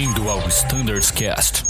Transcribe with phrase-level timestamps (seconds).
[0.00, 1.62] Bem-vindo ao Standards Cast.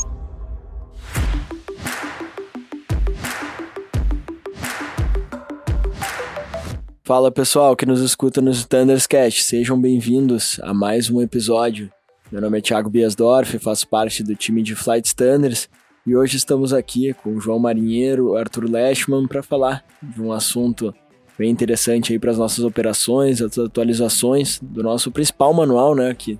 [7.02, 11.90] Fala pessoal que nos escuta no Standards Cast, sejam bem-vindos a mais um episódio.
[12.30, 15.68] Meu nome é Thiago Biasdorf, faço parte do time de Flight Standards
[16.06, 20.94] e hoje estamos aqui com o João Marinheiro, Arthur Leschman para falar de um assunto
[21.36, 26.38] bem interessante aí para as nossas operações, as atualizações do nosso principal manual, né, que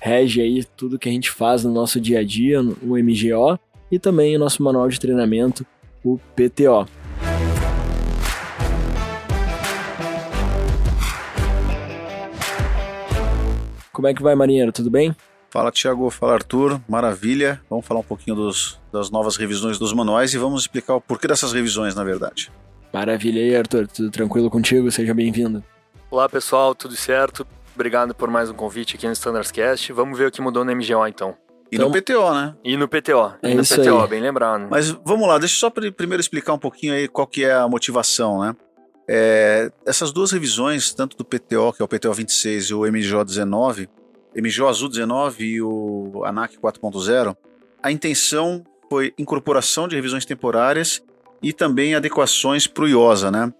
[0.00, 3.58] rege aí tudo que a gente faz no nosso dia a dia, o MGO,
[3.92, 5.66] e também o nosso manual de treinamento,
[6.02, 6.88] o PTO.
[13.92, 14.72] Como é que vai, Marinheiro?
[14.72, 15.14] Tudo bem?
[15.50, 16.08] Fala, Thiago.
[16.08, 16.80] Fala, Arthur.
[16.88, 17.60] Maravilha.
[17.68, 21.28] Vamos falar um pouquinho dos, das novas revisões dos manuais e vamos explicar o porquê
[21.28, 22.50] dessas revisões, na verdade.
[22.92, 23.40] Maravilha.
[23.40, 23.86] E aí, Arthur?
[23.88, 24.90] Tudo tranquilo contigo?
[24.90, 25.62] Seja bem-vindo.
[26.10, 26.74] Olá, pessoal.
[26.74, 27.46] Tudo certo?
[27.80, 29.90] Obrigado por mais um convite aqui no Standards Cast.
[29.94, 31.34] Vamos ver o que mudou no MGO, então.
[31.72, 32.54] E Então- no PTO, né?
[32.62, 33.32] E no PTO.
[33.42, 34.06] É e no isso PTO, aí.
[34.06, 34.68] bem lembrado.
[34.70, 37.54] Mas vamos lá, deixa eu só pri- primeiro explicar um pouquinho aí qual que é
[37.54, 38.54] a motivação, né?
[39.08, 43.24] É, essas duas revisões, tanto do PTO, que é o PTO 26 e o MGO
[43.24, 43.88] 19,
[44.36, 47.34] MGO Azul 19 e o ANAC 4.0,
[47.82, 51.02] a intenção foi incorporação de revisões temporárias
[51.42, 53.50] e também adequações para o IOSA, né?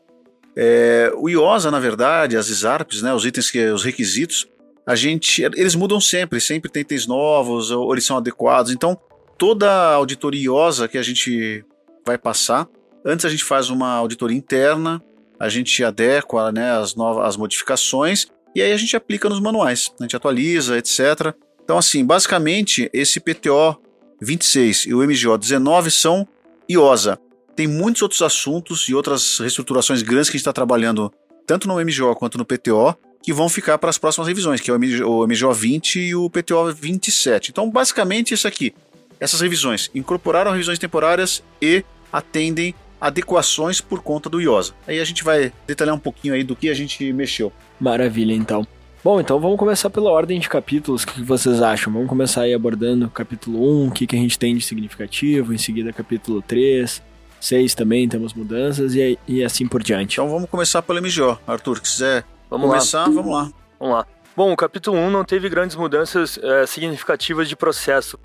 [0.56, 4.48] É, o IOSA, na verdade, as ISARPs, né, os itens que os requisitos,
[4.87, 8.73] a gente, eles mudam sempre, sempre tem itens novos ou eles são adequados.
[8.73, 8.98] Então,
[9.39, 11.65] toda auditoria IOSA que a gente
[12.05, 12.69] vai passar,
[13.05, 15.03] antes a gente faz uma auditoria interna,
[15.39, 19.93] a gente adequa né, as novas as modificações e aí a gente aplica nos manuais,
[19.98, 21.34] a gente atualiza, etc.
[21.62, 23.81] Então, assim, basicamente, esse PTO
[24.21, 26.27] 26 e o MGO 19 são
[26.69, 27.19] IOSA.
[27.55, 31.12] Tem muitos outros assuntos e outras reestruturações grandes que a gente está trabalhando,
[31.47, 34.75] tanto no MGO quanto no PTO, que vão ficar para as próximas revisões, que é
[34.75, 37.51] o MGO, o MGO 20 e o PTO 27.
[37.51, 38.75] Então, basicamente, isso aqui.
[39.19, 44.75] Essas revisões incorporaram revisões temporárias e atendem adequações por conta do IOSA.
[44.87, 47.53] Aí a gente vai detalhar um pouquinho aí do que a gente mexeu.
[47.78, 48.66] Maravilha, então.
[49.03, 51.05] Bom, então vamos começar pela ordem de capítulos.
[51.05, 51.91] O que vocês acham?
[51.91, 55.59] Vamos começar aí abordando capítulo 1, o que, que a gente tem de significativo, em
[55.59, 57.03] seguida capítulo 3,
[57.41, 60.15] 6 também temos mudanças e, e assim por diante.
[60.15, 61.39] Então vamos começar pelo MGO.
[61.47, 62.75] Arthur, se quiser Vamos lá.
[62.75, 63.51] começar, vamos lá.
[63.78, 64.06] Vamos lá.
[64.37, 68.19] Bom, o capítulo 1 não teve grandes mudanças eh, significativas de processo.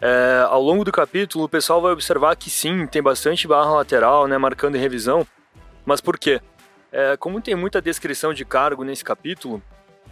[0.00, 4.26] Eh, ao longo do capítulo, o pessoal vai observar que sim, tem bastante barra lateral,
[4.26, 5.26] né, marcando em revisão.
[5.84, 6.40] Mas por quê?
[6.92, 9.62] Eh, como tem muita descrição de cargo nesse capítulo,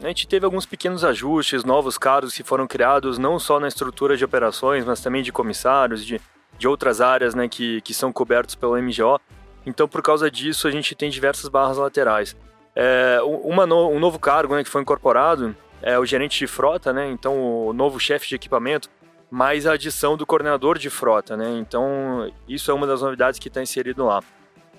[0.03, 4.17] a gente teve alguns pequenos ajustes, novos cargos que foram criados não só na estrutura
[4.17, 6.21] de operações, mas também de comissários, de,
[6.59, 9.21] de outras áreas né, que, que são cobertos pelo MGO.
[9.67, 12.37] Então, por causa disso, a gente tem diversas barras laterais.
[12.75, 16.93] É, uma no- um novo cargo né, que foi incorporado é o gerente de frota,
[16.93, 17.11] né?
[17.11, 18.89] Então, o novo chefe de equipamento,
[19.31, 21.51] mais a adição do coordenador de frota, né?
[21.59, 24.21] Então, isso é uma das novidades que está inserido lá.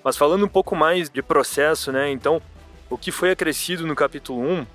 [0.02, 2.10] Mas falando um pouco mais de processo, né?
[2.10, 2.40] Então,
[2.90, 4.66] o que foi acrescido no capítulo 1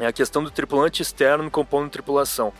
[0.00, 2.52] é a questão do tripulante externo compondo tripulação.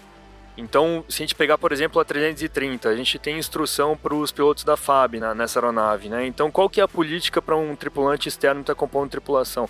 [0.57, 4.31] Então, se a gente pegar, por exemplo, a 330, a gente tem instrução para os
[4.31, 6.25] pilotos da FAB na- nessa aeronave, né?
[6.27, 9.69] Então, qual que é a política para um tripulante externo estar compondo tripulação?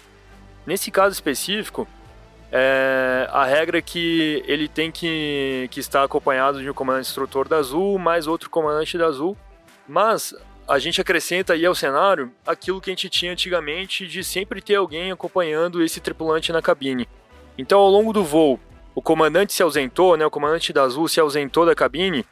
[0.66, 1.88] Nesse caso específico,
[2.52, 7.48] é, a regra é que ele tem que, que estar acompanhado de um comandante instrutor
[7.48, 9.36] da Azul, mais outro comandante da Azul,
[9.88, 10.34] mas
[10.68, 14.76] a gente acrescenta aí ao cenário aquilo que a gente tinha antigamente de sempre ter
[14.76, 17.08] alguém acompanhando esse tripulante na cabine.
[17.56, 18.60] Então, ao longo do voo,
[18.94, 22.24] o comandante se ausentou, né, o comandante da Azul se ausentou da cabine,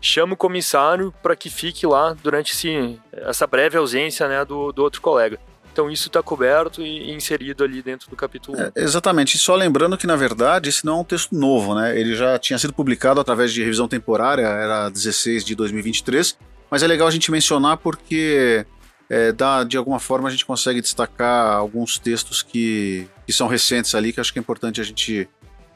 [0.00, 4.82] chama o comissário para que fique lá durante esse, essa breve ausência né, do, do
[4.82, 5.38] outro colega.
[5.72, 8.60] Então isso está coberto e inserido ali dentro do capítulo 1.
[8.62, 11.96] É, exatamente, e só lembrando que na verdade esse não é um texto novo, né?
[11.98, 16.36] Ele já tinha sido publicado através de revisão temporária, era 16 de 2023,
[16.68, 18.66] mas é legal a gente mencionar porque
[19.08, 23.94] é, dá, de alguma forma a gente consegue destacar alguns textos que, que são recentes
[23.94, 25.28] ali, que acho que é importante a gente,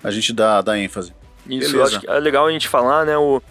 [0.03, 1.13] a gente dar, dar ênfase.
[1.47, 1.85] Isso, eu beleza.
[1.97, 3.43] acho que é legal a gente falar, né, o,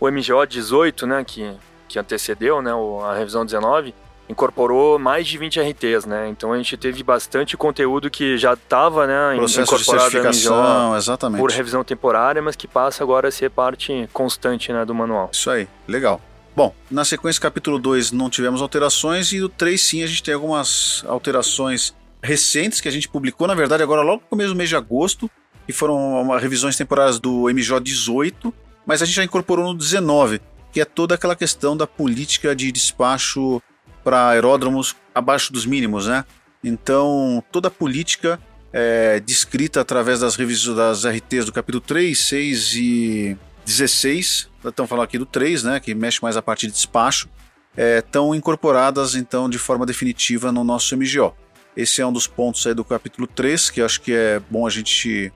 [0.00, 1.50] o MGO 18, né, que,
[1.88, 3.94] que antecedeu, né, o- a revisão 19,
[4.28, 9.06] incorporou mais de 20 RTs, né, então a gente teve bastante conteúdo que já estava,
[9.06, 11.40] né, Processo de incorporado MGO certificação, exatamente.
[11.40, 15.30] por revisão temporária, mas que passa agora a ser parte constante, né, do manual.
[15.32, 16.20] Isso aí, legal.
[16.54, 20.34] Bom, na sequência, capítulo 2 não tivemos alterações e no 3 sim a gente tem
[20.34, 24.68] algumas alterações recentes que a gente publicou, na verdade, agora logo no começo do mês
[24.68, 25.30] de agosto,
[25.68, 28.54] que foram uma, revisões temporárias do MJ 18,
[28.86, 30.40] mas a gente já incorporou no 19,
[30.72, 33.60] que é toda aquela questão da política de despacho
[34.02, 36.24] para aeródromos abaixo dos mínimos, né?
[36.64, 38.40] Então, toda a política
[38.72, 43.36] é descrita através das revisões das RTs do capítulo 3, 6 e
[43.66, 47.28] 16, estamos falando aqui do 3, né, que mexe mais a parte de despacho,
[47.76, 51.34] estão é, incorporadas então de forma definitiva no nosso MGO.
[51.76, 54.70] Esse é um dos pontos aí do capítulo 3, que acho que é bom a
[54.70, 55.30] gente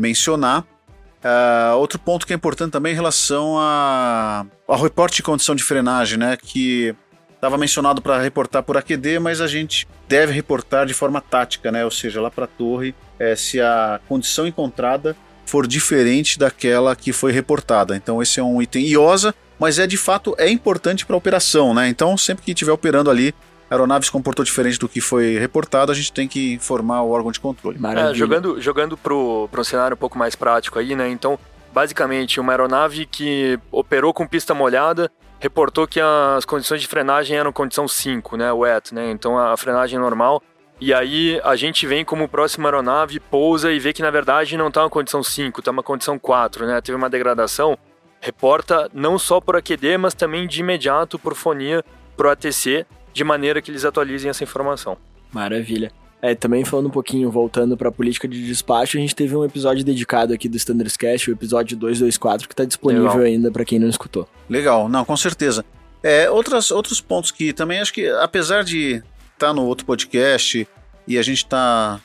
[0.00, 0.64] mencionar.
[1.22, 5.62] Uh, outro ponto que é importante também em relação a, ao reporte de condição de
[5.62, 6.94] frenagem, né, que
[7.34, 11.84] estava mencionado para reportar por AQD, mas a gente deve reportar de forma tática, né,
[11.84, 15.14] ou seja, lá para a torre, é, se a condição encontrada
[15.44, 17.94] for diferente daquela que foi reportada.
[17.96, 21.74] Então esse é um item IOSA, mas é de fato é importante para a operação,
[21.74, 21.88] né?
[21.88, 23.34] Então sempre que estiver operando ali,
[23.70, 27.10] a aeronave se comportou diferente do que foi reportado, a gente tem que informar o
[27.10, 27.78] órgão de controle.
[27.96, 31.08] É, jogando jogando para um cenário um pouco mais prático aí, né?
[31.08, 31.38] Então,
[31.72, 37.52] basicamente, uma aeronave que operou com pista molhada, reportou que as condições de frenagem eram
[37.52, 38.52] condição 5, né?
[38.52, 39.10] Wet, né?
[39.12, 40.42] Então a frenagem normal
[40.80, 44.68] e aí a gente vem como próxima aeronave, pousa e vê que na verdade não
[44.68, 46.80] está uma condição 5, está uma condição 4, né?
[46.80, 47.78] Teve uma degradação.
[48.18, 51.84] Reporta não só por AQD, mas também de imediato por fonia
[52.16, 54.96] para o ATC, de maneira que eles atualizem essa informação.
[55.32, 55.92] Maravilha.
[56.22, 59.44] É, também falando um pouquinho, voltando para a política de despacho, a gente teve um
[59.44, 63.22] episódio dedicado aqui do Standards Cast, o episódio 224, que está disponível Legal.
[63.22, 64.28] ainda para quem não escutou.
[64.48, 65.64] Legal, não, com certeza.
[66.02, 69.02] É, outras, outros pontos que também acho que, apesar de
[69.38, 70.68] tá no outro podcast
[71.08, 71.98] e a gente está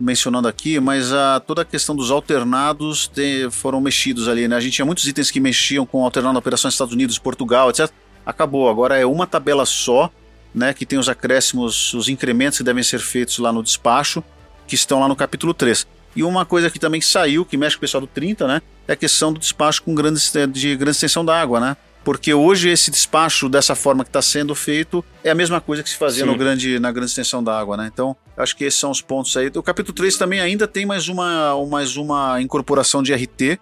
[0.00, 4.56] mencionando aqui, mas a, toda a questão dos alternados te, foram mexidos ali, né?
[4.56, 7.90] A gente tinha muitos itens que mexiam com alternado operações Estados Unidos, Portugal, etc.
[8.24, 10.10] Acabou, agora é uma tabela só,
[10.54, 10.72] né?
[10.72, 14.22] Que tem os acréscimos, os incrementos que devem ser feitos lá no despacho,
[14.66, 15.86] que estão lá no capítulo 3.
[16.14, 18.62] E uma coisa que também saiu, que mexe com o pessoal do 30, né?
[18.88, 21.76] É a questão do despacho com grandes, de grande extensão da água, né?
[22.04, 25.90] porque hoje esse despacho dessa forma que está sendo feito é a mesma coisa que
[25.90, 27.90] se fazia no grande, na grande extensão da água, né?
[27.92, 29.50] Então, acho que esses são os pontos aí.
[29.54, 33.58] O capítulo 3 também ainda tem mais uma, mais uma incorporação de RT,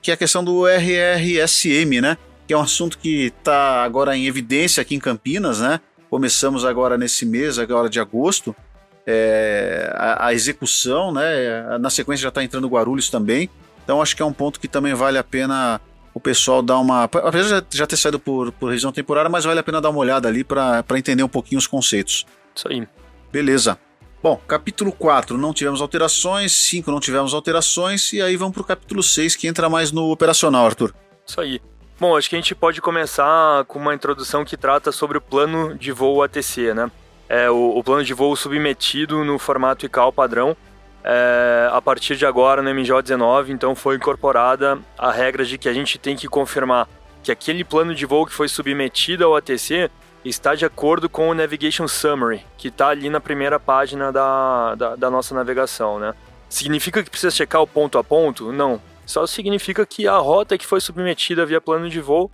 [0.00, 2.16] que é a questão do RRSM, né?
[2.46, 5.80] Que é um assunto que está agora em evidência aqui em Campinas, né?
[6.12, 8.54] Começamos agora nesse mês, agora de agosto,
[9.06, 11.78] é, a, a, execução, né?
[11.78, 13.48] Na sequência já está entrando Guarulhos também.
[13.82, 15.80] Então acho que é um ponto que também vale a pena
[16.12, 17.04] o pessoal dá uma.
[17.04, 20.00] Apesar de já ter saído por, por região temporária, mas vale a pena dar uma
[20.00, 22.26] olhada ali para entender um pouquinho os conceitos.
[22.54, 22.86] Isso aí.
[23.32, 23.78] Beleza.
[24.22, 28.66] Bom, capítulo 4 não tivemos alterações, 5 não tivemos alterações, e aí vamos para o
[28.66, 30.94] capítulo 6 que entra mais no operacional, Arthur.
[31.26, 31.58] Isso aí.
[32.02, 35.76] Bom, acho que a gente pode começar com uma introdução que trata sobre o plano
[35.76, 36.90] de voo ATC, né?
[37.28, 40.56] É o, o plano de voo submetido no formato ICAO padrão,
[41.04, 45.68] é, a partir de agora no MJ 19, então foi incorporada a regra de que
[45.68, 46.88] a gente tem que confirmar
[47.22, 49.88] que aquele plano de voo que foi submetido ao ATC
[50.24, 54.96] está de acordo com o Navigation Summary, que está ali na primeira página da, da,
[54.96, 56.14] da, nossa navegação, né?
[56.48, 58.50] Significa que precisa checar o ponto a ponto?
[58.50, 58.82] Não.
[59.12, 62.30] Só significa que a rota que foi submetida via plano de voo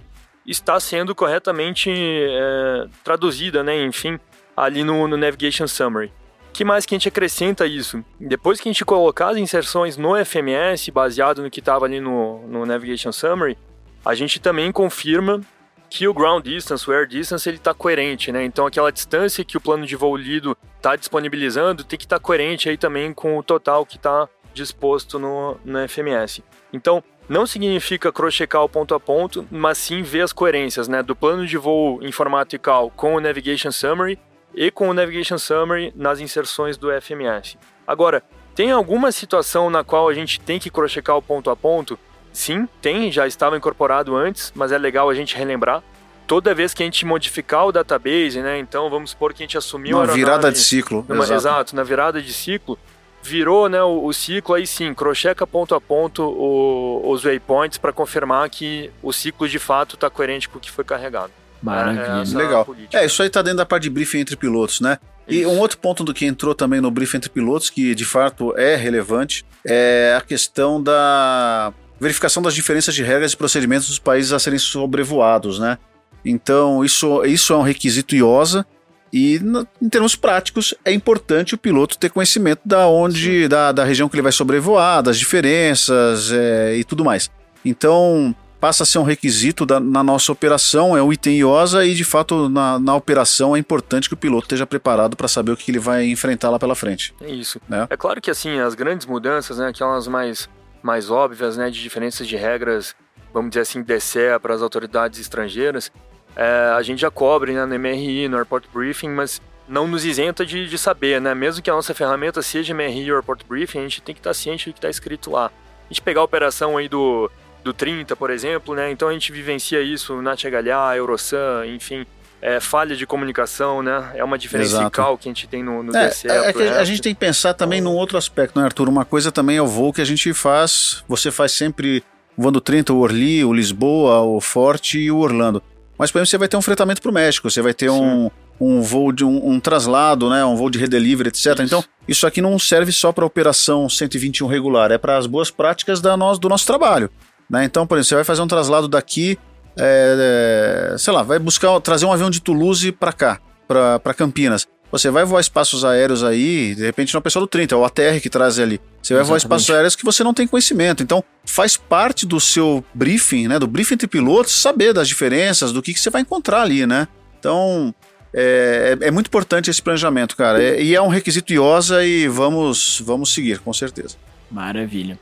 [0.46, 3.84] está sendo corretamente é, traduzida, né?
[3.84, 4.18] Enfim,
[4.56, 6.12] ali no, no Navigation Summary
[6.52, 8.04] que mais que a gente acrescenta isso?
[8.18, 12.44] Depois que a gente colocar as inserções no FMS, baseado no que estava ali no,
[12.48, 13.56] no Navigation Summary,
[14.04, 15.40] a gente também confirma
[15.88, 18.44] que o ground distance, o air distance, ele está coerente, né?
[18.44, 22.24] Então aquela distância que o plano de voo lido está disponibilizando tem que estar tá
[22.24, 26.42] coerente aí também com o total que está disposto no, no FMS.
[26.72, 31.02] Então não significa crochecar o ponto a ponto, mas sim ver as coerências, né?
[31.02, 34.18] Do plano de voo em formato ICAO com o Navigation Summary
[34.54, 37.58] e com o Navigation Summary nas inserções do FMS.
[37.86, 38.22] Agora,
[38.54, 41.98] tem alguma situação na qual a gente tem que crochecar o ponto a ponto?
[42.32, 45.82] Sim, tem, já estava incorporado antes, mas é legal a gente relembrar.
[46.26, 48.58] Toda vez que a gente modificar o database, né?
[48.58, 51.04] Então vamos supor que a gente assumiu na virada de ciclo.
[51.08, 51.34] Numa, exato.
[51.34, 51.76] exato.
[51.76, 52.78] na virada de ciclo,
[53.22, 57.92] virou né, o, o, ciclo, aí sim, crocheca ponto a ponto o, os waypoints para
[57.92, 61.32] confirmar que o ciclo de fato está coerente com o que foi carregado.
[61.62, 62.22] Maravilha.
[62.22, 62.64] É, Legal.
[62.64, 62.98] Política.
[62.98, 64.98] É, isso aí tá dentro da parte de briefing entre pilotos, né?
[65.26, 65.40] Isso.
[65.40, 68.56] E um outro ponto do que entrou também no briefing entre pilotos, que de fato
[68.56, 74.32] é relevante, é a questão da verificação das diferenças de regras e procedimentos dos países
[74.32, 75.78] a serem sobrevoados, né?
[76.24, 78.64] Então, isso, isso é um requisito IOSA
[79.12, 79.40] e,
[79.80, 84.16] em termos práticos, é importante o piloto ter conhecimento da onde, da, da região que
[84.16, 87.30] ele vai sobrevoar, das diferenças é, e tudo mais.
[87.64, 91.94] Então, passa a ser um requisito da, na nossa operação, é um item IOSA e
[91.94, 95.56] de fato na, na operação é importante que o piloto esteja preparado para saber o
[95.56, 97.14] que ele vai enfrentar lá pela frente.
[97.20, 97.60] É isso.
[97.68, 97.86] Né?
[97.88, 100.48] É claro que assim, as grandes mudanças, né, aquelas mais,
[100.82, 102.94] mais óbvias, né, de diferenças de regras,
[103.32, 105.92] vamos dizer assim, DCE para as autoridades estrangeiras,
[106.38, 110.46] é, a gente já cobre né, no MRI, no Airport Briefing, mas não nos isenta
[110.46, 111.34] de, de saber, né?
[111.34, 114.32] Mesmo que a nossa ferramenta seja MRI ou Airport Briefing, a gente tem que estar
[114.32, 115.46] ciente do que está escrito lá.
[115.46, 117.28] A gente pegar a operação aí do
[117.64, 118.90] do 30, por exemplo, né?
[118.90, 122.06] Então a gente vivencia isso na THLA, Eurosun, enfim,
[122.40, 124.12] é, falha de comunicação, né?
[124.14, 125.18] É uma diferença Exato.
[125.18, 126.28] que a gente tem no, no é, DCE.
[126.28, 128.88] É, é a gente tem que pensar também num outro aspecto, né, Arthur?
[128.88, 132.02] Uma coisa também é o voo que a gente faz, você faz sempre
[132.36, 135.62] voando 30, o Orly, o Lisboa, o Forte e o Orlando.
[135.98, 138.30] Mas, por exemplo, você vai ter um fretamento para o México, você vai ter um,
[138.60, 141.46] um voo de um, um, traslado, né, um voo de redelivery, etc.
[141.46, 141.62] Isso.
[141.62, 146.00] Então, isso aqui não serve só para operação 121 regular, é para as boas práticas
[146.00, 147.10] da nós, do nosso trabalho.
[147.50, 147.64] Né?
[147.64, 149.38] Então, por exemplo, você vai fazer um traslado daqui
[149.78, 154.66] é, é, sei lá, vai buscar trazer um avião de Toulouse para cá, para Campinas.
[154.90, 157.78] Você vai voar espaços aéreos aí, de repente não é o pessoal do 30, é
[157.78, 158.80] o ATR que traz ali.
[159.02, 159.26] Você vai Exatamente.
[159.26, 161.02] voar espaços aéreos que você não tem conhecimento.
[161.02, 165.82] Então, faz parte do seu briefing, né, do briefing entre pilotos, saber das diferenças, do
[165.82, 167.06] que, que você vai encontrar ali, né?
[167.38, 167.94] Então,
[168.32, 170.62] é, é, é muito importante esse planejamento, cara.
[170.62, 174.16] É, e é um requisito IOSA e vamos, vamos seguir, com certeza.
[174.50, 175.18] Maravilha.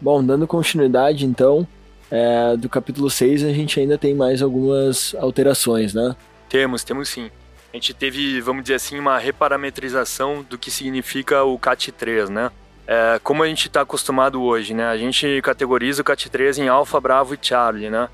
[0.00, 1.66] Bom, dando continuidade, então,
[2.10, 6.14] é, do capítulo 6 a gente ainda tem mais algumas alterações, né?
[6.48, 7.30] Temos, temos sim.
[7.72, 12.50] A gente teve, vamos dizer assim, uma reparametrização do que significa o CAT3, né?
[12.86, 14.86] É, como a gente está acostumado hoje, né?
[14.86, 18.08] A gente categoriza o CAT3 em Alfa, Bravo e Charlie, né?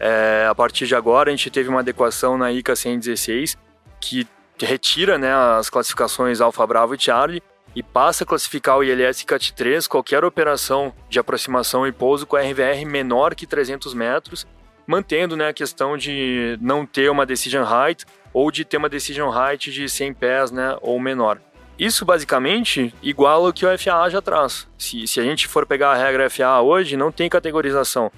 [0.00, 3.56] É, a partir de agora, a gente teve uma adequação na ICA 116
[4.00, 4.26] que
[4.58, 7.42] retira né, as classificações Alfa, Bravo e Charlie
[7.74, 12.84] e passa a classificar o ILS CAT-3 qualquer operação de aproximação e pouso com RVR
[12.86, 14.46] menor que 300 metros,
[14.86, 19.30] mantendo né, a questão de não ter uma decision height ou de ter uma decision
[19.32, 21.38] height de 100 pés né, ou menor.
[21.78, 24.66] Isso basicamente iguala o que o FAA já traz.
[24.76, 28.10] Se, se a gente for pegar a regra FAA hoje, não tem categorização.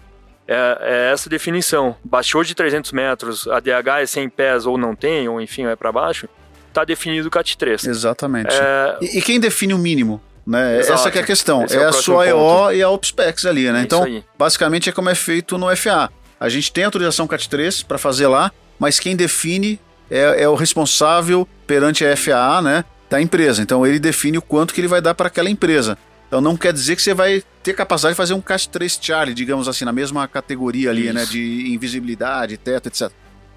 [0.48, 1.96] É, é, essa definição.
[2.04, 5.76] Baixou de 300 metros, a DH é 100 pés ou não tem, ou enfim, é
[5.76, 6.28] para baixo,
[6.68, 7.88] está definido o CAT3.
[7.88, 8.54] Exatamente.
[8.54, 8.96] É...
[9.00, 10.20] E, e, quem define o mínimo?
[10.46, 10.78] Né?
[10.78, 11.64] Essa é a questão.
[11.64, 13.80] Esse é, é a sua EO e a OPSPEX ali, né?
[13.80, 16.10] É então, basicamente é como é feito no FA.
[16.38, 21.46] A gente tem autorização CAT3 para fazer lá, mas quem define é, é, o responsável
[21.66, 22.84] perante a FAA, né?
[23.08, 23.62] Da empresa.
[23.62, 25.96] Então ele define o quanto que ele vai dar para aquela empresa.
[26.26, 29.68] Então não quer dizer que você vai ter capacidade de fazer um CAT3 Charlie, digamos
[29.68, 31.22] assim, na mesma categoria ali, né?
[31.22, 31.32] isso.
[31.32, 31.40] né?
[31.40, 33.10] De invisibilidade, teto, etc.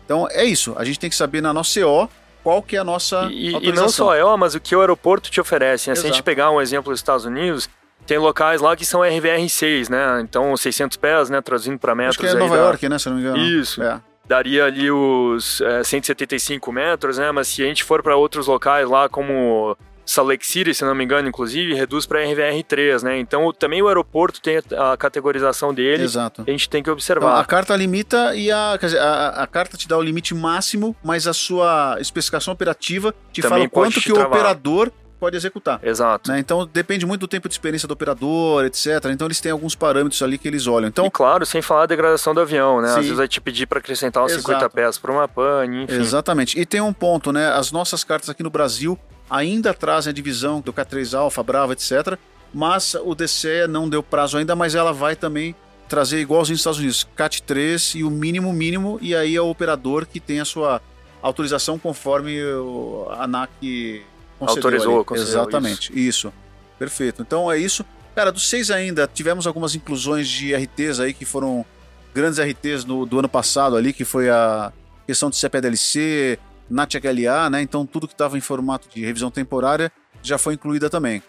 [0.06, 0.76] Então é isso.
[0.78, 2.10] A gente tem que saber na nossa CO
[2.44, 5.30] qual que é a nossa e, e não só ela, mas o que o aeroporto
[5.30, 5.90] te oferece.
[5.90, 5.96] Né?
[5.96, 7.70] Se a gente pegar um exemplo dos Estados Unidos,
[8.06, 10.22] tem locais lá que são RVR6, né?
[10.22, 11.42] Então 600 pés, né?
[11.42, 12.18] Traduzindo para metros.
[12.18, 12.64] Acho que é Nova dá...
[12.64, 12.98] York, né?
[12.98, 13.38] Se não me engano.
[13.38, 13.84] Isso.
[13.84, 14.02] É.
[14.30, 17.32] Daria ali os é, 175 metros, né?
[17.32, 20.94] Mas se a gente for para outros locais lá, como Salt Lake City, se não
[20.94, 23.20] me engano, inclusive, reduz para RVR3, né?
[23.20, 26.04] Então também o aeroporto tem a categorização dele.
[26.04, 26.44] Exato.
[26.48, 27.32] A gente tem que observar.
[27.32, 30.96] Então, a carta limita e a, dizer, a, a, carta te dá o limite máximo,
[31.04, 34.28] mas a sua especificação operativa te também fala o quanto que travar.
[34.28, 35.80] o operador pode executar.
[35.84, 36.32] Exato.
[36.32, 36.40] Né?
[36.40, 39.06] Então depende muito do tempo de experiência do operador, etc.
[39.12, 40.88] Então eles têm alguns parâmetros ali que eles olham.
[40.88, 42.88] Então, e claro, sem falar a degradação do avião, né?
[42.88, 42.94] Sim.
[42.94, 44.48] Às vezes vai te pedir para acrescentar uns Exato.
[44.48, 45.96] 50 pés para uma pane, enfim.
[45.96, 46.60] Exatamente.
[46.60, 47.48] E tem um ponto, né?
[47.50, 48.98] As nossas cartas aqui no Brasil
[49.30, 52.18] ainda trazem a divisão do K3 Alpha, Brava, etc.
[52.54, 55.56] Mas o DCE não deu prazo ainda, mas ela vai também
[55.88, 60.06] trazer igualzinho nos Estados Unidos, CAT3 e o mínimo mínimo, e aí é o operador
[60.06, 60.80] que tem a sua
[61.22, 62.40] autorização conforme
[63.10, 64.04] a ANAC
[64.40, 65.06] autorizou.
[65.12, 66.28] Exatamente, isso.
[66.28, 66.34] isso.
[66.78, 67.22] Perfeito.
[67.22, 67.86] Então é isso.
[68.16, 71.66] Cara, dos seis ainda, tivemos algumas inclusões de RTs aí que foram
[72.14, 74.74] grandes RTs no, do ano passado ali, que foi a
[75.06, 77.62] questão de CPDLC, NAT-HLA, né?
[77.62, 79.92] Então tudo que estava em formato de revisão temporária
[80.22, 81.24] já foi incluída também.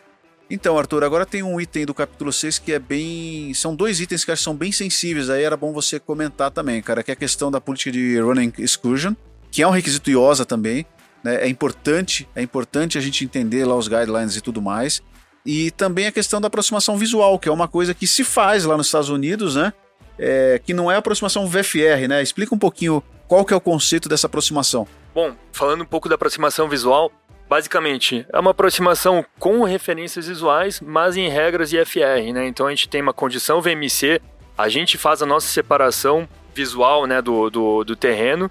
[0.50, 3.54] Então, Arthur, agora tem um item do capítulo 6 que é bem.
[3.54, 6.82] São dois itens que acho que são bem sensíveis, aí era bom você comentar também,
[6.82, 9.14] cara, que é a questão da política de running excursion,
[9.52, 10.84] que é um requisito IOSA também.
[11.22, 11.36] Né?
[11.44, 15.02] É importante, é importante a gente entender lá os guidelines e tudo mais.
[15.44, 18.76] E também a questão da aproximação visual, que é uma coisa que se faz lá
[18.76, 19.72] nos Estados Unidos, né?
[20.18, 22.22] É, que não é aproximação VFR, né?
[22.22, 24.86] Explica um pouquinho qual que é o conceito dessa aproximação.
[25.14, 27.10] Bom, falando um pouco da aproximação visual,
[27.48, 32.46] basicamente é uma aproximação com referências visuais, mas em regras IFR, né?
[32.46, 34.20] Então a gente tem uma condição VMC,
[34.58, 38.50] a gente faz a nossa separação visual né, do, do, do terreno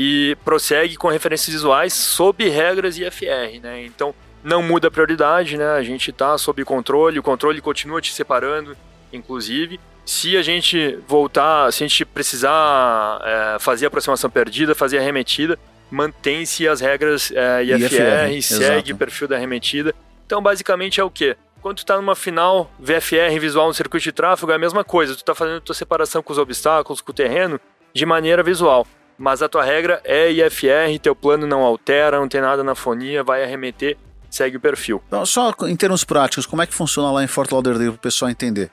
[0.00, 3.84] e prossegue com referências visuais sob regras IFR, né?
[3.84, 4.14] Então
[4.44, 5.72] não muda a prioridade, né?
[5.72, 8.76] A gente está sob controle, o controle continua te separando,
[9.12, 9.80] inclusive.
[10.06, 15.02] Se a gente voltar, se a gente precisar é, fazer a aproximação perdida, fazer a
[15.02, 15.58] remetida,
[15.90, 19.92] mantém-se as regras é, IFR, IFR, segue o perfil da arremetida.
[20.24, 21.36] Então, basicamente é o quê?
[21.60, 25.16] Quando tu tá numa final VFR visual no circuito de tráfego, é a mesma coisa.
[25.16, 27.60] Tu tá fazendo tua separação com os obstáculos, com o terreno,
[27.92, 28.86] de maneira visual.
[29.18, 33.24] Mas a tua regra é IFR, teu plano não altera, não tem nada na fonia,
[33.24, 33.96] vai arremeter,
[34.30, 35.02] segue o perfil.
[35.08, 38.00] Então, só em termos práticos, como é que funciona lá em Fort Lauderdale para o
[38.00, 38.70] pessoal entender?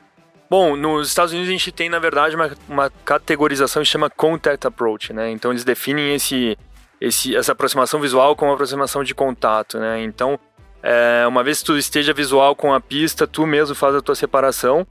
[0.47, 4.67] Bom, nos Estados Unidos a gente tem, na verdade, uma, uma categorização que chama Contact
[4.67, 5.31] Approach, né?
[5.31, 6.55] Então eles definem esse,
[7.01, 10.03] esse, essa aproximação visual como aproximação de contato, né?
[10.03, 10.39] Então,
[10.83, 14.13] é, uma vez que tu esteja visual com a pista, tu mesmo faz a tua
[14.13, 14.85] separação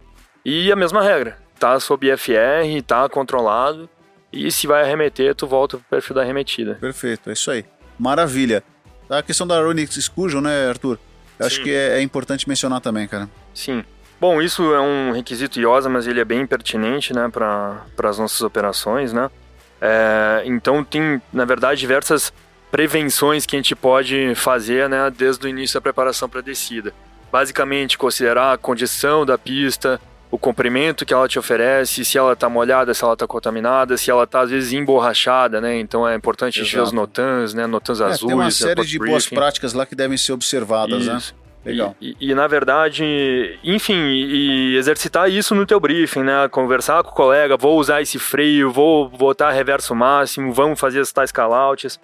[0.44, 3.88] e a mesma regra, tá sob FR, tá controlado
[4.35, 6.75] e se vai arremeter, tu volta pro perfil da arremetida.
[6.81, 7.64] Perfeito, é isso aí.
[7.99, 8.62] Maravilha.
[9.09, 10.99] A questão da Running Exclusion, né, Arthur?
[11.38, 13.29] Eu acho que é, é importante mencionar também, cara.
[13.53, 13.85] Sim.
[14.21, 18.41] Bom, isso é um requisito IOSA, mas ele é bem pertinente né, para as nossas
[18.41, 19.12] operações.
[19.12, 19.31] Né?
[19.81, 22.33] É, então, tem, na verdade, diversas
[22.71, 26.95] prevenções que a gente pode fazer né, desde o início da preparação para a descida.
[27.31, 30.00] Basicamente, considerar a condição da pista,
[30.35, 34.11] o comprimento que ela te oferece, se ela está molhada, se ela está contaminada, se
[34.11, 35.79] ela está às vezes emborrachada, né?
[35.79, 37.69] Então é importante a gente ver os notans, né?
[37.69, 38.26] Notans é, azuis.
[38.26, 41.17] Tem uma série de boas práticas lá que devem ser observadas, né?
[41.19, 41.33] Isso.
[41.35, 41.71] né?
[41.71, 41.97] Legal.
[42.00, 46.49] E, e, e, na verdade, enfim, e exercitar isso no teu briefing, né?
[46.49, 51.12] Conversar com o colega, vou usar esse freio, vou botar reverso máximo, vamos fazer as
[51.12, 52.00] tais callouts,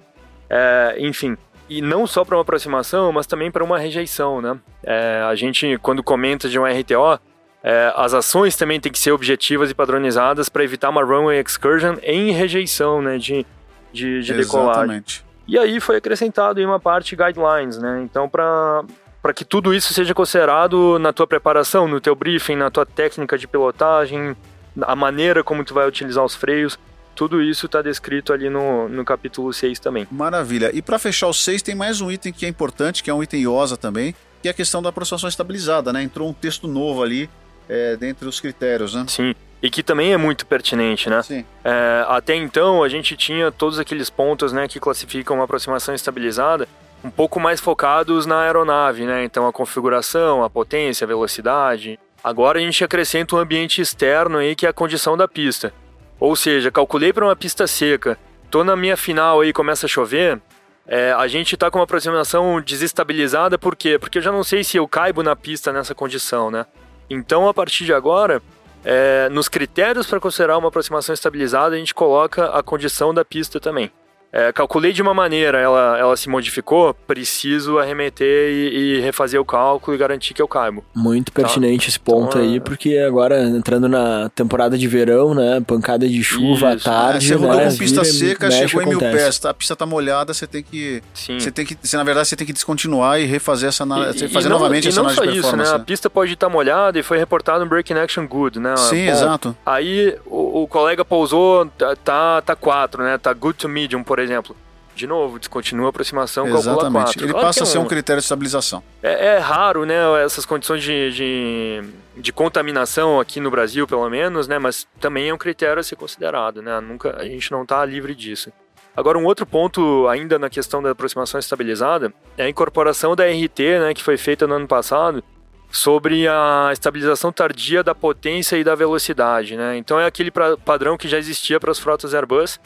[0.49, 1.37] é, enfim.
[1.69, 4.57] E não só para uma aproximação, mas também para uma rejeição, né?
[4.85, 7.21] É, a gente, quando comenta de um RTO,
[7.63, 11.97] é, as ações também têm que ser objetivas e padronizadas para evitar uma runway excursion
[12.03, 13.19] em rejeição, né?
[13.19, 13.45] De,
[13.93, 15.03] de, de decolagem.
[15.47, 18.01] E aí foi acrescentado em uma parte guidelines, né?
[18.03, 18.85] Então, para
[19.23, 23.37] para que tudo isso seja considerado na tua preparação, no teu briefing, na tua técnica
[23.37, 24.35] de pilotagem,
[24.81, 26.79] a maneira como tu vai utilizar os freios.
[27.15, 30.09] Tudo isso está descrito ali no, no capítulo 6 também.
[30.11, 30.71] Maravilha.
[30.73, 33.23] E para fechar o 6, tem mais um item que é importante, que é um
[33.23, 36.03] item IOSA também, que é a questão da aproximação estabilizada, né?
[36.03, 37.29] Entrou um texto novo ali
[37.71, 39.05] é, dentre os critérios, né?
[39.07, 39.33] Sim.
[39.63, 41.23] E que também é muito pertinente, né?
[41.23, 41.45] Sim.
[41.63, 46.67] É, até então, a gente tinha todos aqueles pontos né, que classificam uma aproximação estabilizada,
[47.05, 49.25] um pouco mais focados na aeronave, né?
[49.25, 51.99] Então a configuração, a potência, a velocidade.
[52.23, 55.73] Agora a gente acrescenta um ambiente externo aí que é a condição da pista.
[56.19, 58.19] Ou seja, calculei para uma pista seca,
[58.51, 60.39] tô na minha final aí começa a chover,
[60.87, 63.99] é, a gente está com uma aproximação desestabilizada, por quê?
[63.99, 66.67] Porque eu já não sei se eu caibo na pista nessa condição, né?
[67.11, 68.41] Então, a partir de agora,
[68.85, 73.61] é, nos critérios para considerar uma aproximação estabilizada, a gente coloca a condição da pista
[73.61, 73.91] também
[74.33, 79.45] é, calculei de uma maneira, ela, ela se modificou, preciso arremeter e, e, refazer o
[79.45, 80.85] cálculo e garantir que eu caibo.
[80.95, 81.89] Muito pertinente tá?
[81.89, 82.61] esse ponto então, aí, é...
[82.61, 86.89] porque agora entrando na temporada de verão, né, pancada de chuva Isso.
[86.89, 89.51] à tarde, é, você rodou né, com pista seca, chegou em mil pés, tá?
[89.51, 91.41] a pista tá molhada, você tem que, Sim.
[91.41, 94.47] você tem que, você, na verdade, você tem que descontinuar e refazer essa, e, fazer
[94.47, 95.69] e novamente não, essa análise de performance.
[95.69, 95.83] Isso, né?
[95.83, 98.77] A pista pode estar molhada e foi reportado um breaking action good, né?
[98.77, 99.57] Sim, Bom, exato.
[99.67, 101.67] Aí o, o colega pousou,
[102.05, 103.19] tá, tá 4, né?
[103.19, 104.57] Tá good to medium, por exemplo
[104.95, 106.67] de novo, descontinua a aproximação, Exatamente.
[106.67, 107.25] calcula 4.
[107.25, 108.83] Ele passa a ser um, um, critério de estabilização.
[109.03, 111.83] É, é raro, né, essas condições de, de,
[112.17, 115.97] de, contaminação aqui no Brasil, pelo menos, né, mas também é um critério a ser
[115.97, 118.53] considerado, né, nunca, a gente não está livre disso.
[118.95, 123.61] Agora, um outro ponto ainda na questão da aproximação estabilizada é a incorporação da RT,
[123.81, 125.23] né, que foi feita no ano passado,
[125.71, 129.77] sobre a estabilização tardia da potência e da velocidade, né?
[129.77, 132.59] Então é aquele pra, padrão que já existia para as frotas Airbus,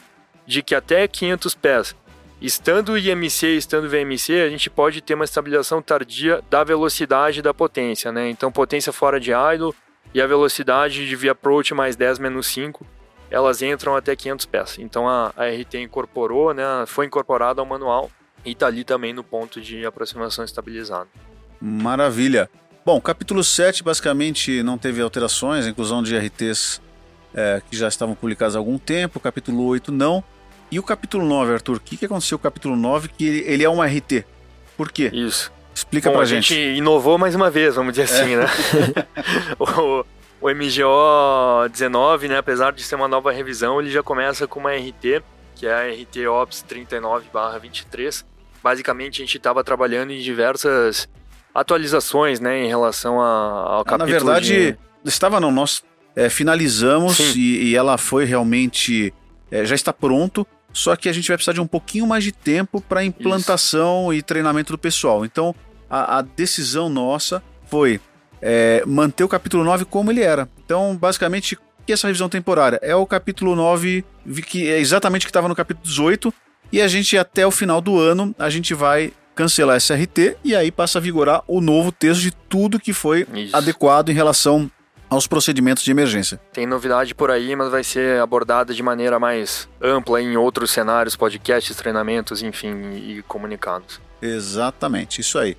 [0.45, 1.95] de que até 500 pés
[2.41, 7.53] Estando IMC e estando VMC, a gente pode ter uma estabilização tardia da velocidade da
[7.53, 8.29] potência, né?
[8.29, 9.73] Então, potência fora de idle
[10.13, 12.85] e a velocidade de via approach mais 10 menos 5,
[13.31, 14.77] elas entram até 500 pés.
[14.79, 16.63] Então, a, a RT incorporou, né?
[16.85, 18.11] Foi incorporada ao manual
[18.45, 21.07] e está ali também no ponto de aproximação estabilizada.
[21.59, 22.49] Maravilha.
[22.85, 26.79] Bom, capítulo 7 basicamente não teve alterações, inclusão de RTs
[27.33, 30.23] é, que já estavam publicados há algum tempo, capítulo 8 não.
[30.71, 31.77] E o capítulo 9, Arthur?
[31.77, 34.25] O que, que aconteceu no capítulo 9 que ele, ele é um RT?
[34.75, 35.09] Por quê?
[35.13, 35.51] Isso.
[35.73, 36.53] Explica Bom, pra a gente.
[36.53, 38.37] A gente inovou mais uma vez, vamos dizer assim, é.
[38.37, 38.47] né?
[39.59, 40.05] o,
[40.41, 44.73] o MGO 19, né, apesar de ser uma nova revisão, ele já começa com uma
[44.73, 45.23] RT,
[45.55, 48.23] que é a RT Ops 39/23.
[48.63, 51.07] Basicamente, a gente estava trabalhando em diversas
[51.53, 53.99] atualizações, né, em relação a, ao ah, capítulo.
[53.99, 54.77] Na verdade, de...
[55.09, 55.83] estava não, nós
[56.15, 59.13] é, finalizamos e, e, ela foi realmente
[59.51, 60.45] é, já está pronto.
[60.75, 64.19] Só que a gente vai precisar de um pouquinho mais de tempo para implantação Isso.
[64.19, 65.23] e treinamento do pessoal.
[65.23, 65.55] Então,
[65.89, 68.01] a, a decisão nossa foi
[68.41, 70.49] é, manter o capítulo 9 como ele era.
[70.65, 71.57] Então, basicamente,
[71.87, 72.77] que essa revisão temporária?
[72.83, 74.03] É o capítulo 9,
[74.45, 76.33] que é exatamente o que estava no capítulo 18,
[76.73, 80.53] e a gente, até o final do ano, a gente vai cancelar essa RT e
[80.53, 83.55] aí passa a vigorar o novo texto de tudo que foi Isso.
[83.55, 84.69] adequado em relação
[85.09, 86.39] aos procedimentos de emergência.
[86.51, 91.15] Tem novidade por aí, mas vai ser abordada de maneira mais ampla em outros cenários,
[91.15, 94.01] podcasts, treinamentos, enfim, e comunicados.
[94.21, 95.57] Exatamente, isso aí.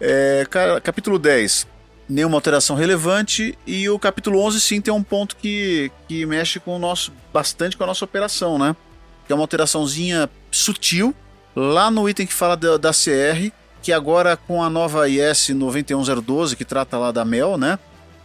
[0.00, 0.46] É,
[0.82, 1.66] capítulo 10.
[2.08, 3.56] nenhuma alteração relevante.
[3.66, 7.76] E o capítulo 11 sim tem um ponto que, que mexe com o nosso bastante
[7.76, 8.74] com a nossa operação, né?
[9.26, 11.14] Que é uma alteraçãozinha sutil
[11.54, 16.56] lá no item que fala da, da CR, que agora com a nova IS 91012
[16.56, 17.78] que trata lá da Mel, né?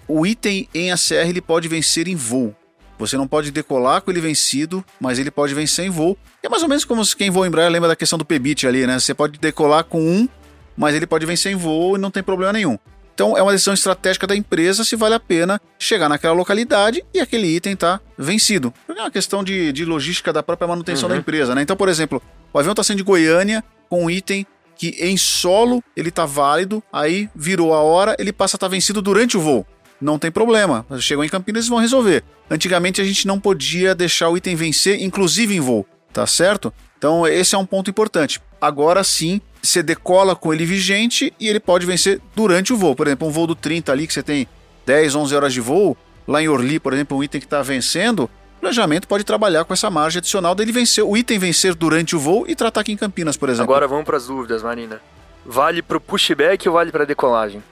[0.07, 2.55] O item em ACR ele pode vencer em voo.
[2.99, 6.17] Você não pode decolar com ele vencido, mas ele pode vencer em voo.
[6.41, 8.85] É mais ou menos como quem voa em Embraer lembra da questão do PBIT ali,
[8.85, 8.99] né?
[8.99, 10.29] Você pode decolar com um,
[10.77, 12.77] mas ele pode vencer em voo e não tem problema nenhum.
[13.13, 17.19] Então é uma decisão estratégica da empresa se vale a pena chegar naquela localidade e
[17.19, 18.73] aquele item tá vencido.
[18.87, 21.15] Porque é uma questão de, de logística da própria manutenção uhum.
[21.15, 21.61] da empresa, né?
[21.61, 25.83] Então, por exemplo, o avião está saindo de Goiânia com um item que em solo
[25.95, 29.41] ele tá válido, aí virou a hora, ele passa a estar tá vencido durante o
[29.41, 29.65] voo.
[30.03, 30.85] Não tem problema.
[30.99, 32.23] Chegou em Campinas, eles vão resolver.
[32.49, 36.73] Antigamente a gente não podia deixar o item vencer, inclusive em voo, tá certo?
[36.97, 38.41] Então esse é um ponto importante.
[38.59, 42.93] Agora sim, você decola com ele vigente e ele pode vencer durante o voo.
[42.93, 44.45] Por exemplo, um voo do 30 ali que você tem
[44.85, 45.95] 10, 11 horas de voo,
[46.27, 48.25] lá em Orly, por exemplo, um item que está vencendo,
[48.57, 52.19] o planejamento pode trabalhar com essa margem adicional dele vencer, o item vencer durante o
[52.19, 53.71] voo e tratar aqui em Campinas, por exemplo.
[53.71, 55.01] Agora vamos para as dúvidas, Marina.
[55.45, 57.63] Vale para o pushback ou vale para decolagem?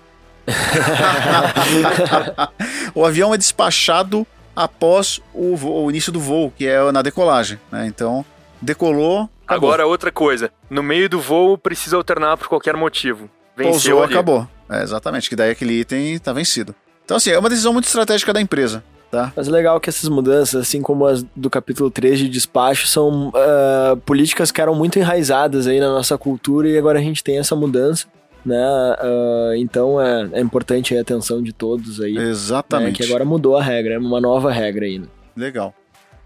[2.94, 7.60] o avião é despachado após o, voo, o, início do voo, que é na decolagem.
[7.72, 7.88] Né?
[7.88, 8.26] Então,
[8.62, 9.30] decolou.
[9.46, 9.70] Acabou.
[9.70, 13.30] Agora, outra coisa: no meio do voo precisa alternar por qualquer motivo.
[13.56, 14.14] Venceu Pousou, ali.
[14.14, 14.48] acabou.
[14.70, 16.74] É, exatamente, que daí aquele item está vencido.
[17.04, 18.82] Então, assim, é uma decisão muito estratégica da empresa.
[19.12, 19.34] Tá.
[19.36, 23.28] Mas é legal que essas mudanças, assim como as do capítulo 3 de despacho, são
[23.28, 27.38] uh, políticas que eram muito enraizadas aí na nossa cultura e agora a gente tem
[27.38, 28.08] essa mudança
[28.46, 28.96] né?
[29.02, 32.14] Uh, então é, é importante a atenção de todos aí.
[32.14, 33.00] Né, Exatamente.
[33.00, 33.06] Né?
[33.06, 35.00] Que agora mudou a regra, é uma nova regra aí.
[35.00, 35.08] Né?
[35.36, 35.74] Legal.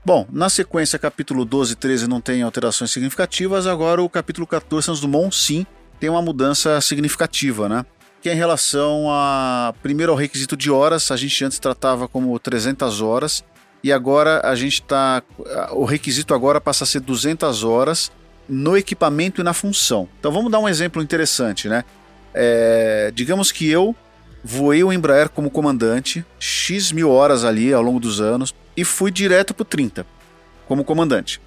[0.04, 4.86] Bom, na sequência, capítulo 12 e 13 não tem alterações significativas, agora o capítulo 14,
[4.86, 5.66] Santos Dumont, sim,
[6.00, 7.84] tem uma mudança significativa, né?
[8.22, 12.38] Que é em relação a, primeiro ao requisito de horas, a gente antes tratava como
[12.38, 13.44] 300 horas,
[13.84, 15.24] e agora a gente está,
[15.72, 18.12] o requisito agora passa a ser 200 horas
[18.48, 20.08] no equipamento e na função.
[20.20, 21.84] Então vamos dar um exemplo interessante, né?
[22.38, 23.96] É, digamos que eu
[24.44, 29.10] voei o Embraer como comandante, X mil horas ali ao longo dos anos, e fui
[29.10, 30.06] direto para o 30
[30.68, 31.42] como comandante.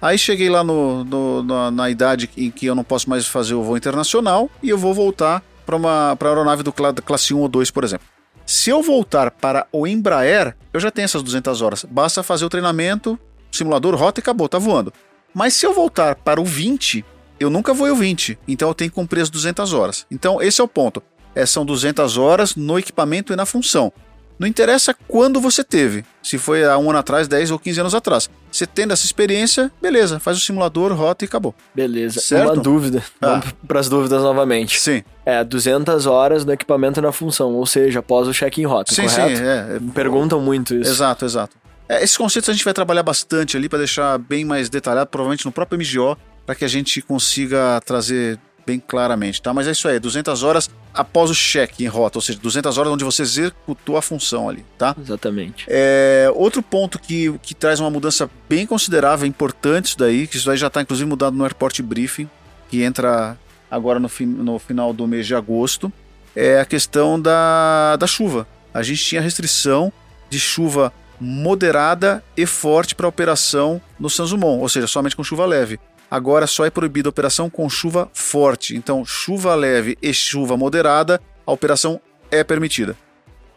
[0.00, 3.54] Aí cheguei lá no, no, na, na, idade em que eu não posso mais fazer
[3.54, 7.38] o voo internacional e eu vou voltar para uma pra aeronave do cl classe 1
[7.38, 8.06] ou 2, por exemplo.
[8.44, 11.86] Se eu voltar para o Embraer, eu já tenho essas 200 horas.
[11.88, 13.18] Basta fazer o treinamento,
[13.50, 14.92] simulador, rota e acabou, tá voando.
[15.32, 17.02] Mas se eu voltar para o 20,
[17.38, 20.06] eu nunca vou o 20, então eu tenho que cumprir as 200 horas.
[20.10, 21.02] Então esse é o ponto.
[21.34, 23.92] É, são 200 horas no equipamento e na função.
[24.38, 27.94] Não interessa quando você teve, se foi há um ano atrás, 10 ou 15 anos
[27.94, 28.28] atrás.
[28.50, 31.54] Você tendo essa experiência, beleza, faz o simulador, rota e acabou.
[31.74, 32.20] Beleza.
[32.20, 32.54] Certo?
[32.54, 33.02] Uma dúvida.
[33.20, 33.38] Ah.
[33.38, 34.80] Vamos para as dúvidas novamente.
[34.80, 35.04] Sim.
[35.24, 39.02] É, 200 horas no equipamento e na função, ou seja, após o check-in rota, sim,
[39.02, 39.36] correto?
[39.36, 39.78] Sim, é.
[39.94, 40.90] Perguntam muito isso.
[40.90, 41.56] Exato, exato.
[41.88, 45.44] É, esses conceitos a gente vai trabalhar bastante ali para deixar bem mais detalhado, provavelmente
[45.44, 49.52] no próprio MGO, para que a gente consiga trazer bem claramente, tá?
[49.52, 52.92] Mas é isso aí, 200 horas após o check em rota, ou seja, 200 horas
[52.92, 54.94] onde você executou a função ali, tá?
[54.98, 55.66] Exatamente.
[55.68, 60.46] É, outro ponto que, que traz uma mudança bem considerável, importante isso daí, que isso
[60.46, 62.28] daí já está inclusive mudado no Airport Briefing,
[62.68, 63.36] que entra
[63.70, 65.92] agora no, fi, no final do mês de agosto,
[66.34, 68.46] é a questão da, da chuva.
[68.72, 69.92] A gente tinha restrição
[70.30, 75.78] de chuva moderada e forte para operação no Sanzumon, ou seja, somente com chuva leve.
[76.14, 78.76] Agora só é proibida a operação com chuva forte.
[78.76, 82.00] Então, chuva leve e chuva moderada, a operação
[82.30, 82.96] é permitida.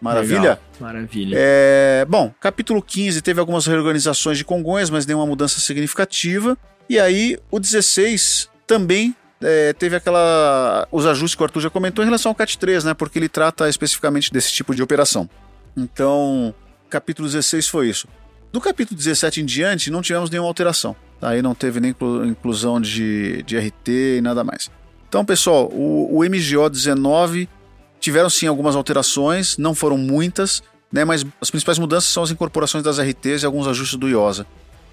[0.02, 0.39] Maravilha?
[0.39, 0.60] Legal.
[0.80, 1.36] Maravilha.
[1.38, 6.58] É, bom, capítulo 15 teve algumas reorganizações de Congonhas, mas nenhuma mudança significativa.
[6.89, 10.88] E aí, o 16 também é, teve aquela.
[10.91, 12.96] os ajustes que o Arthur já comentou em relação ao CAT 3, né?
[12.96, 15.30] Porque ele trata especificamente desse tipo de operação.
[15.78, 16.56] Então,
[16.89, 18.08] capítulo 16 foi isso.
[18.52, 20.96] Do capítulo 17 em diante, não tivemos nenhuma alteração.
[21.21, 24.69] Aí não teve nem inclusão de, de RT e nada mais.
[25.10, 27.49] Então, pessoal, o, o MGO 19
[27.99, 32.84] tiveram sim algumas alterações, não foram muitas, né, mas as principais mudanças são as incorporações
[32.84, 34.45] das RTs e alguns ajustes do IOSA.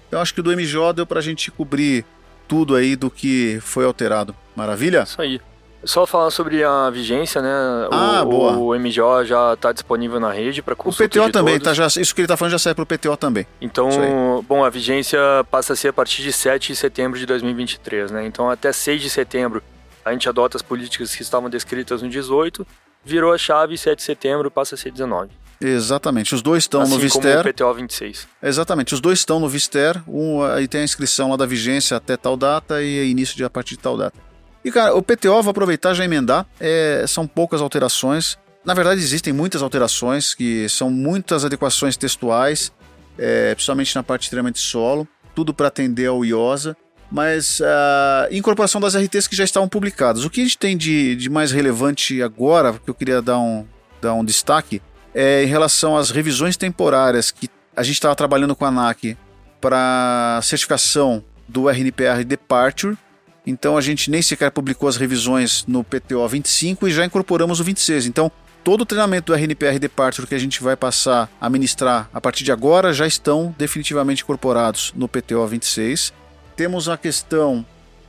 [0.07, 2.05] Então, acho que do MGO deu para a gente cobrir
[2.47, 4.35] tudo aí do que foi alterado.
[4.55, 5.03] Maravilha?
[5.03, 5.41] Isso aí.
[5.85, 7.49] Só falar sobre a vigência, né?
[7.91, 8.57] Ah, o, boa.
[8.57, 12.13] O MGO já está disponível na rede para consulta O PTO também, tá, já, isso
[12.15, 13.45] que ele está falando já sai para o PTO também.
[13.61, 15.19] Então, bom, a vigência
[15.51, 18.25] passa a ser a partir de 7 de setembro de 2023, né?
[18.25, 19.61] Então, até 6 de setembro,
[20.03, 22.65] a gente adota as políticas que estavam descritas no 18,
[23.03, 25.29] virou a chave e 7 de setembro passa a ser 19.
[25.61, 27.37] Exatamente, os dois estão assim no Vister.
[27.37, 28.27] Como o PTO 26.
[28.41, 32.17] Exatamente, os dois estão no Vister, um aí tem a inscrição lá da vigência até
[32.17, 34.24] tal data e início de a partir de tal data.
[34.65, 38.35] E, cara, o PTO, vou aproveitar já emendar, é, são poucas alterações.
[38.65, 42.71] na verdade, existem muitas alterações, que são muitas adequações textuais,
[43.15, 46.75] é, principalmente na parte de treinamento de solo, tudo para atender ao IOSA,
[47.11, 50.25] mas a uh, incorporação das RTs que já estavam publicadas.
[50.25, 53.67] O que a gente tem de, de mais relevante agora, que eu queria dar um,
[54.01, 54.81] dar um destaque,
[55.13, 59.15] é em relação às revisões temporárias que a gente estava trabalhando com a ANAC
[59.61, 62.97] para certificação do RNPR Departure.
[63.45, 67.63] Então a gente nem sequer publicou as revisões no PTO 25 e já incorporamos o
[67.63, 68.07] 26.
[68.07, 68.31] Então
[68.63, 72.43] todo o treinamento do RNPR Departure que a gente vai passar a ministrar a partir
[72.43, 76.11] de agora já estão definitivamente incorporados no PTO 26.
[76.55, 77.65] Temos a questão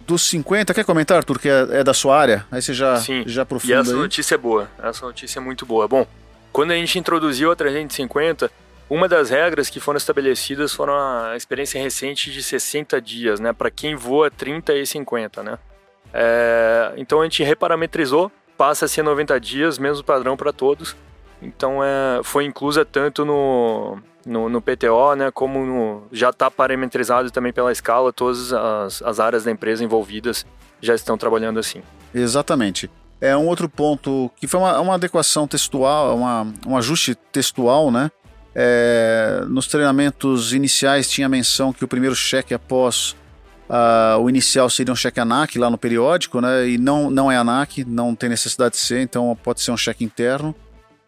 [0.07, 0.73] dos 50.
[0.73, 2.47] Quer comentar, Arthur, que é, é da sua área?
[2.51, 3.25] Aí você já, Sim.
[3.27, 3.75] já aprofunda.
[3.75, 3.97] E essa aí.
[3.97, 4.71] notícia é boa.
[4.83, 5.87] Essa notícia é muito boa.
[5.89, 6.07] Bom,
[6.53, 8.51] quando a gente introduziu a 350,
[8.89, 13.53] uma das regras que foram estabelecidas foram a experiência recente de 60 dias, né?
[13.53, 15.59] Para quem voa 30 e 50, né?
[16.13, 20.97] É, então a gente reparametrizou passa a ser 90 dias, mesmo padrão para todos.
[21.41, 27.31] Então é, foi inclusa tanto no, no, no PTO, né, como no, já está parametrizado
[27.31, 30.47] também pela escala, todas as, as áreas da empresa envolvidas
[30.81, 31.83] já estão trabalhando assim.
[32.15, 32.91] Exatamente.
[33.21, 38.11] É um outro ponto que foi uma, uma adequação textual, uma, um ajuste textual, né?
[38.59, 43.15] É, nos treinamentos iniciais tinha menção que o primeiro cheque após
[43.69, 46.69] Uh, o inicial seria um cheque ANAC lá no periódico, né?
[46.69, 50.05] E não, não é ANAC, não tem necessidade de ser, então pode ser um cheque
[50.05, 50.55] interno.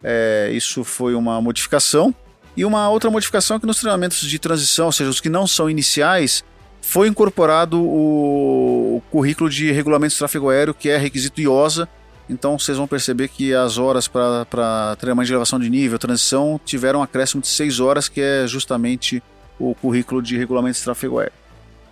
[0.03, 2.13] É, isso foi uma modificação.
[2.57, 5.47] E uma outra modificação é que nos treinamentos de transição, ou seja, os que não
[5.47, 6.43] são iniciais,
[6.81, 11.87] foi incorporado o, o currículo de regulamento de tráfego aéreo, que é requisito IOSA.
[12.29, 16.99] Então vocês vão perceber que as horas para treinamento de elevação de nível, transição, tiveram
[16.99, 19.21] um acréscimo de 6 horas, que é justamente
[19.57, 21.33] o currículo de regulamento de tráfego aéreo.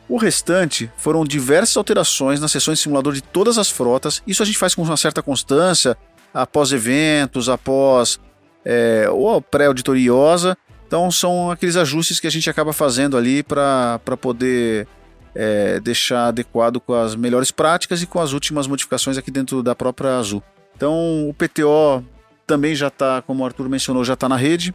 [0.07, 4.21] O restante foram diversas alterações nas sessões de simulador de todas as frotas.
[4.25, 5.97] Isso a gente faz com uma certa constância,
[6.33, 8.19] após eventos, após
[8.63, 10.57] é, ou pré-auditoriosa.
[10.85, 14.87] Então são aqueles ajustes que a gente acaba fazendo ali para poder
[15.37, 19.75] é, deixar adequado com as melhores práticas e com as últimas modificações aqui dentro da
[19.75, 20.41] própria Azul.
[20.75, 22.03] Então o PTO
[22.45, 24.73] também já está, como o Arthur mencionou, já está na rede.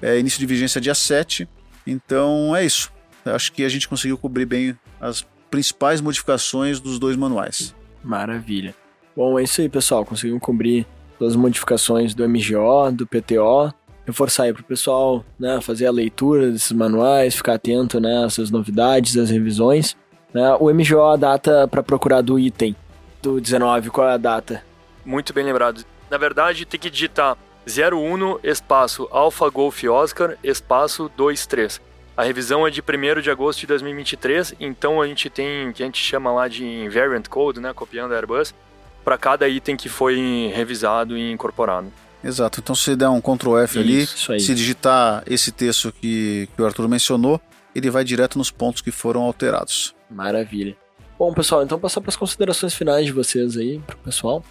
[0.00, 1.48] É, início de vigência dia 7.
[1.86, 2.92] Então é isso
[3.30, 7.74] acho que a gente conseguiu cobrir bem as principais modificações dos dois manuais.
[8.02, 8.74] Maravilha.
[9.14, 10.04] Bom, é isso aí, pessoal.
[10.04, 10.86] Conseguimos cobrir
[11.18, 13.72] todas as modificações do MGO, do PTO.
[14.04, 18.50] Reforçar aí para o pessoal né, fazer a leitura desses manuais, ficar atento né, às
[18.50, 19.96] novidades, às revisões.
[20.34, 20.56] Né?
[20.60, 22.74] O MGO, a data para procurar do item
[23.22, 24.62] do 19, qual é a data?
[25.04, 25.84] Muito bem lembrado.
[26.10, 31.80] Na verdade, tem que digitar 01 espaço Alpha Golf Oscar espaço 23
[32.16, 35.82] a revisão é de 1 de agosto de 2023, então a gente tem o que
[35.82, 38.54] a gente chama lá de invariant code, né, copiando a Airbus,
[39.02, 41.90] para cada item que foi revisado e incorporado.
[42.22, 46.66] Exato, então se der um Ctrl F ali, se digitar esse texto que, que o
[46.66, 47.40] Arthur mencionou,
[47.74, 49.94] ele vai direto nos pontos que foram alterados.
[50.10, 50.76] Maravilha.
[51.18, 54.44] Bom, pessoal, então passar para as considerações finais de vocês aí, para o pessoal.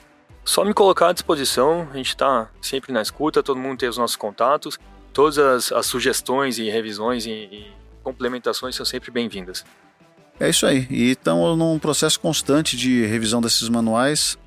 [0.43, 3.97] Só me colocar à disposição, a gente está sempre na escuta, todo mundo tem os
[3.97, 4.79] nossos contatos
[5.13, 7.71] todas as, as sugestões e revisões e, e
[8.03, 9.63] complementações são sempre bem-vindas.
[10.39, 10.87] É isso aí.
[10.89, 14.37] E estamos num processo constante de revisão desses manuais.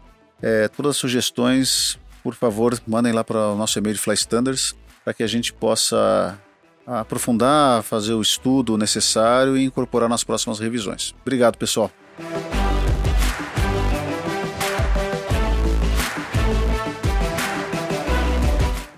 [0.43, 4.75] É, todas as sugestões, por favor, mandem lá para o nosso e-mail de Fly Standards
[5.05, 6.39] para que a gente possa
[6.87, 11.14] aprofundar, fazer o estudo necessário e incorporar nas próximas revisões.
[11.23, 11.90] Obrigado, pessoal.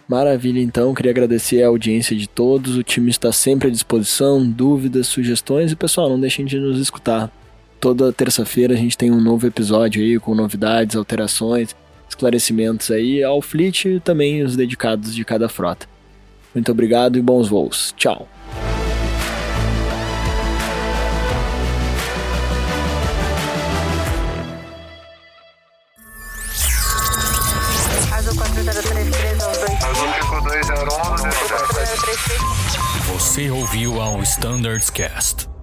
[0.09, 0.95] Maravilha, então.
[0.95, 2.77] Queria agradecer a audiência de todos.
[2.77, 4.49] O time está sempre à disposição.
[4.49, 5.73] Dúvidas, sugestões.
[5.73, 7.31] E pessoal, não deixem de nos escutar.
[7.81, 11.75] Toda terça-feira a gente tem um novo episódio aí com novidades, alterações,
[12.09, 15.87] esclarecimentos aí ao fleet e também os dedicados de cada frota.
[16.57, 17.93] Muito obrigado e bons voos.
[17.99, 18.27] Tchau.
[33.13, 35.56] Você ouviu ao Standards Cast.